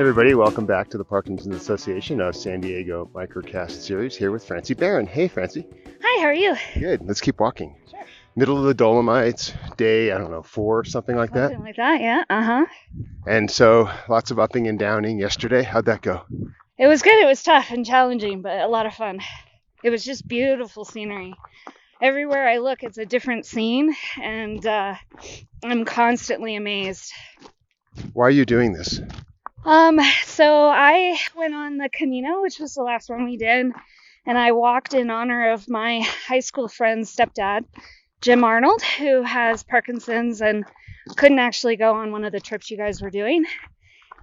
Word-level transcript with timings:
everybody, 0.00 0.32
welcome 0.32 0.64
back 0.64 0.88
to 0.88 0.96
the 0.96 1.04
Parkinson's 1.04 1.56
Association 1.56 2.20
of 2.20 2.36
San 2.36 2.60
Diego 2.60 3.10
Microcast 3.12 3.72
series 3.82 4.14
here 4.14 4.30
with 4.30 4.44
Francie 4.44 4.74
Barron. 4.74 5.08
Hey, 5.08 5.26
Francie. 5.26 5.66
Hi, 6.00 6.20
how 6.20 6.28
are 6.28 6.34
you? 6.34 6.54
Good. 6.78 7.04
Let's 7.04 7.20
keep 7.20 7.40
walking. 7.40 7.74
Sure. 7.90 8.04
Middle 8.36 8.56
of 8.58 8.62
the 8.62 8.74
Dolomites, 8.74 9.52
day, 9.76 10.12
I 10.12 10.18
don't 10.18 10.30
know, 10.30 10.44
four, 10.44 10.84
something 10.84 11.16
like 11.16 11.32
that. 11.32 11.50
Something 11.50 11.64
like 11.64 11.76
that, 11.78 12.00
yeah. 12.00 12.22
Uh 12.30 12.42
huh. 12.42 12.66
And 13.26 13.50
so 13.50 13.90
lots 14.08 14.30
of 14.30 14.38
upping 14.38 14.68
and 14.68 14.78
downing 14.78 15.18
yesterday. 15.18 15.64
How'd 15.64 15.86
that 15.86 16.00
go? 16.00 16.22
It 16.78 16.86
was 16.86 17.02
good. 17.02 17.20
It 17.20 17.26
was 17.26 17.42
tough 17.42 17.72
and 17.72 17.84
challenging, 17.84 18.40
but 18.40 18.60
a 18.60 18.68
lot 18.68 18.86
of 18.86 18.94
fun. 18.94 19.18
It 19.82 19.90
was 19.90 20.04
just 20.04 20.28
beautiful 20.28 20.84
scenery. 20.84 21.34
Everywhere 22.00 22.48
I 22.48 22.58
look, 22.58 22.84
it's 22.84 22.98
a 22.98 23.06
different 23.06 23.46
scene, 23.46 23.96
and 24.22 24.64
uh, 24.64 24.94
I'm 25.64 25.84
constantly 25.84 26.54
amazed. 26.54 27.12
Why 28.12 28.26
are 28.26 28.30
you 28.30 28.44
doing 28.44 28.74
this? 28.74 29.00
Um, 29.64 30.00
so 30.24 30.68
I 30.68 31.18
went 31.36 31.54
on 31.54 31.76
the 31.76 31.88
Camino, 31.88 32.42
which 32.42 32.58
was 32.58 32.74
the 32.74 32.82
last 32.82 33.10
one 33.10 33.24
we 33.24 33.36
did, 33.36 33.66
and 34.26 34.38
I 34.38 34.52
walked 34.52 34.94
in 34.94 35.10
honor 35.10 35.50
of 35.52 35.68
my 35.68 36.00
high 36.00 36.40
school 36.40 36.68
friend's 36.68 37.14
stepdad, 37.14 37.64
Jim 38.20 38.44
Arnold, 38.44 38.82
who 38.82 39.22
has 39.22 39.64
Parkinson's 39.64 40.40
and 40.40 40.64
couldn't 41.16 41.38
actually 41.38 41.76
go 41.76 41.94
on 41.94 42.12
one 42.12 42.24
of 42.24 42.32
the 42.32 42.40
trips 42.40 42.70
you 42.70 42.76
guys 42.76 43.02
were 43.02 43.10
doing. 43.10 43.44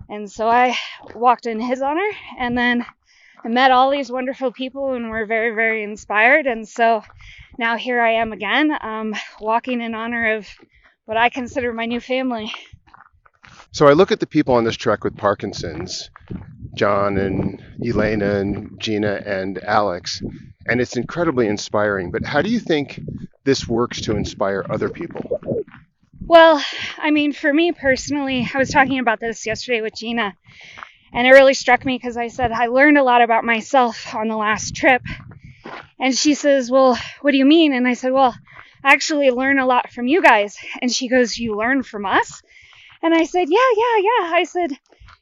And 0.09 0.31
so 0.31 0.47
I 0.47 0.75
walked 1.13 1.45
in 1.45 1.59
his 1.59 1.81
honor, 1.81 2.09
and 2.39 2.57
then 2.57 2.85
I 3.43 3.47
met 3.47 3.71
all 3.71 3.91
these 3.91 4.11
wonderful 4.11 4.51
people 4.51 4.93
and 4.93 5.09
were 5.09 5.25
very, 5.25 5.53
very 5.53 5.83
inspired. 5.83 6.47
And 6.47 6.67
so 6.67 7.03
now 7.57 7.77
here 7.77 8.01
I 8.01 8.13
am 8.13 8.31
again, 8.31 8.75
um, 8.81 9.13
walking 9.39 9.81
in 9.81 9.95
honor 9.95 10.37
of 10.37 10.47
what 11.05 11.17
I 11.17 11.29
consider 11.29 11.71
my 11.73 11.85
new 11.85 11.99
family. 11.99 12.51
So 13.75 13.87
I 13.87 13.91
look 13.91 14.13
at 14.13 14.21
the 14.21 14.25
people 14.25 14.53
on 14.53 14.63
this 14.63 14.77
trek 14.77 15.03
with 15.03 15.17
Parkinson's, 15.17 16.09
John 16.75 17.17
and 17.17 17.61
Elena 17.85 18.35
and 18.35 18.79
Gina 18.79 19.21
and 19.25 19.61
Alex, 19.61 20.21
and 20.65 20.79
it's 20.79 20.95
incredibly 20.95 21.47
inspiring. 21.47 22.09
But 22.09 22.23
how 22.23 22.41
do 22.41 22.49
you 22.49 22.61
think 22.61 23.01
this 23.43 23.67
works 23.67 23.99
to 24.03 24.15
inspire 24.15 24.65
other 24.69 24.87
people? 24.87 25.41
Well, 26.21 26.63
I 26.99 27.11
mean, 27.11 27.33
for 27.33 27.51
me 27.53 27.73
personally, 27.73 28.49
I 28.53 28.57
was 28.57 28.69
talking 28.69 28.99
about 28.99 29.19
this 29.19 29.45
yesterday 29.45 29.81
with 29.81 29.93
Gina, 29.93 30.33
and 31.11 31.27
it 31.27 31.31
really 31.31 31.53
struck 31.53 31.83
me 31.83 31.97
because 31.97 32.15
I 32.15 32.29
said 32.29 32.53
I 32.53 32.67
learned 32.67 32.97
a 32.97 33.03
lot 33.03 33.21
about 33.21 33.43
myself 33.43 34.15
on 34.15 34.29
the 34.29 34.37
last 34.37 34.73
trip. 34.73 35.01
And 35.99 36.15
she 36.17 36.33
says, 36.35 36.71
Well, 36.71 36.97
what 37.19 37.31
do 37.31 37.37
you 37.37 37.45
mean? 37.45 37.73
And 37.73 37.85
I 37.85 37.95
said, 37.95 38.13
Well, 38.13 38.37
I 38.85 38.93
actually 38.93 39.31
learn 39.31 39.59
a 39.59 39.65
lot 39.65 39.91
from 39.91 40.07
you 40.07 40.21
guys. 40.21 40.57
And 40.81 40.89
she 40.89 41.09
goes, 41.09 41.37
You 41.37 41.57
learn 41.57 41.83
from 41.83 42.05
us? 42.05 42.41
And 43.05 43.13
I 43.13 43.25
said, 43.25 43.49
Yeah, 43.51 43.59
yeah, 43.77 44.01
yeah. 44.01 44.31
I 44.33 44.45
said, 44.45 44.71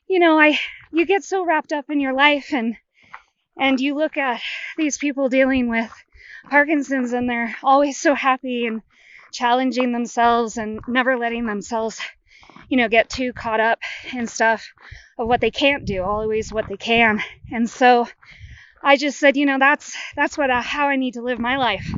You 0.08 0.20
know, 0.20 0.40
I 0.40 0.58
you 0.94 1.06
get 1.06 1.26
so 1.26 1.46
wrapped 1.46 1.74
up 1.74 1.90
in 1.90 2.00
your 2.00 2.14
life 2.14 2.54
and 2.54 2.78
and 3.60 3.78
you 3.78 3.94
look 3.96 4.16
at 4.16 4.42
these 4.78 4.98
people 4.98 5.28
dealing 5.28 5.68
with 5.68 5.92
Parkinson's 6.50 7.12
and 7.12 7.30
they're 7.30 7.54
always 7.62 8.00
so 8.00 8.14
happy 8.14 8.68
and 8.68 8.84
challenging 9.34 9.92
themselves 9.92 10.56
and 10.56 10.80
never 10.88 11.18
letting 11.18 11.46
themselves, 11.46 12.00
you 12.70 12.78
know, 12.78 12.88
get 12.88 13.10
too 13.10 13.34
caught 13.34 13.60
up 13.60 13.80
in 14.14 14.28
stuff 14.28 14.66
of 15.18 15.28
what 15.28 15.42
they 15.42 15.52
can't 15.52 15.84
do, 15.84 16.04
always 16.04 16.54
what 16.54 16.70
they 16.70 16.78
can. 16.78 17.22
And 17.52 17.70
so 17.70 18.08
I 18.82 18.96
just 18.96 19.20
said, 19.20 19.36
you 19.36 19.46
know, 19.46 19.60
that's 19.60 19.94
that's 20.16 20.38
what 20.38 20.50
I, 20.50 20.62
how 20.62 20.88
I 20.88 20.96
need 20.96 21.16
to 21.16 21.22
live 21.22 21.38
my 21.38 21.58
life. 21.58 21.94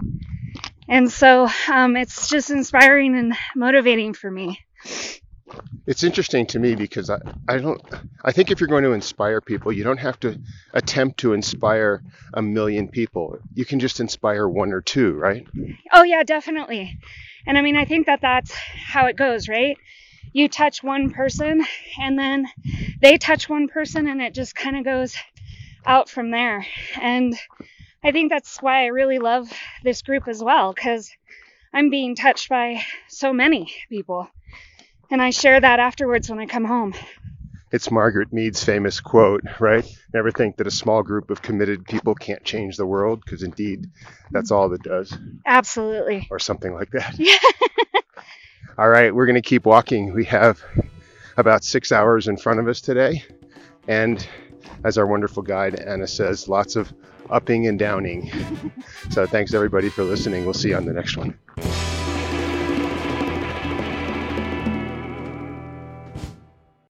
And 0.90 1.12
so 1.12 1.48
um, 1.72 1.96
it's 1.96 2.28
just 2.28 2.50
inspiring 2.50 3.16
and 3.16 3.36
motivating 3.56 4.16
for 4.16 4.32
me. 4.32 4.62
It's 5.86 6.04
interesting 6.04 6.48
to 6.48 6.60
me 6.60 6.76
because 6.76 7.10
I, 7.10 7.20
I 7.48 7.58
don't 7.60 7.82
I 8.24 8.32
think 8.32 8.50
if 8.50 8.60
you're 8.60 8.68
going 8.68 8.84
to 8.84 8.94
inspire 8.94 9.42
people, 9.42 9.72
you 9.72 9.84
don't 9.84 10.00
have 10.00 10.20
to 10.22 10.40
attempt 10.74 11.20
to 11.20 11.34
inspire 11.34 12.02
a 12.34 12.42
million 12.42 12.88
people. 12.88 13.38
You 13.54 13.66
can 13.66 13.80
just 13.80 14.00
inspire 14.00 14.48
one 14.48 14.74
or 14.74 14.82
two, 14.82 15.14
right? 15.14 15.46
Oh 15.94 16.04
yeah, 16.04 16.24
definitely. 16.24 16.98
And 17.46 17.58
I 17.58 17.62
mean, 17.62 17.76
I 17.76 17.86
think 17.86 18.08
that 18.08 18.22
that's 18.22 18.52
how 18.54 19.06
it 19.06 19.16
goes, 19.16 19.48
right? 19.48 19.78
You 20.34 20.50
touch 20.50 20.84
one 20.84 21.12
person 21.12 21.64
and 22.02 22.18
then 22.18 22.48
they 23.02 23.18
touch 23.18 23.48
one 23.48 23.68
person 23.68 24.08
and 24.08 24.22
it 24.22 24.34
just 24.34 24.56
kind 24.56 24.76
of 24.76 24.84
goes 24.84 25.16
out 25.86 26.10
from 26.10 26.32
there. 26.32 26.66
And 27.00 27.36
I 28.04 28.12
think 28.12 28.32
that's 28.32 28.62
why 28.62 28.84
I 28.84 28.88
really 28.88 29.20
love 29.20 29.52
this 29.84 30.02
group 30.02 30.28
as 30.28 30.44
well 30.44 30.74
cuz 30.74 31.12
I'm 31.72 31.90
being 31.90 32.16
touched 32.16 32.50
by 32.50 32.82
so 33.08 33.32
many 33.34 33.72
people. 33.90 34.30
And 35.12 35.22
I 35.22 35.30
share 35.30 35.60
that 35.60 35.80
afterwards 35.80 36.30
when 36.30 36.40
I 36.40 36.46
come 36.46 36.66
home. 36.66 36.94
It's 37.72 37.92
Margaret 37.92 38.32
Mead's 38.32 38.64
famous 38.64 39.00
quote, 39.00 39.42
right? 39.60 39.86
Never 40.14 40.32
think 40.32 40.58
that 40.58 40.68
a 40.68 40.72
small 40.72 41.04
group 41.04 41.30
of 41.30 41.42
committed 41.42 41.86
people 41.86 42.16
can't 42.16 42.44
change 42.44 42.78
the 42.78 42.86
world, 42.86 43.22
because 43.24 43.44
indeed, 43.44 43.90
that's 44.32 44.52
all 44.52 44.72
it 44.72 44.84
does. 44.84 45.18
Absolutely. 45.46 46.28
Or 46.32 46.40
something 46.40 46.74
like 46.74 46.92
that. 46.92 47.16
Yeah. 47.18 47.36
all 48.78 48.88
right, 48.88 49.14
we're 49.14 49.26
going 49.26 49.36
to 49.36 49.42
keep 49.42 49.66
walking. 49.66 50.14
We 50.14 50.26
have 50.26 50.64
about 51.38 51.64
six 51.64 51.92
hours 51.92 52.28
in 52.28 52.38
front 52.38 52.60
of 52.60 52.68
us 52.68 52.82
today. 52.82 53.24
And 53.88 54.26
as 54.84 54.98
our 54.98 55.06
wonderful 55.06 55.44
guide 55.44 55.76
Anna 55.76 56.08
says, 56.08 56.48
lots 56.48 56.76
of 56.76 56.94
upping 57.30 57.68
and 57.68 57.78
downing. 57.78 58.32
so 59.10 59.26
thanks 59.26 59.54
everybody 59.54 59.90
for 59.90 60.04
listening. 60.04 60.46
We'll 60.46 60.54
see 60.54 60.70
you 60.70 60.78
on 60.78 60.86
the 60.86 60.94
next 60.94 61.18
one. 61.18 61.38